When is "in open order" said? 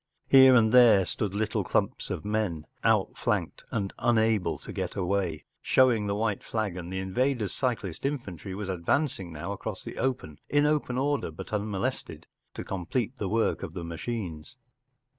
10.49-11.29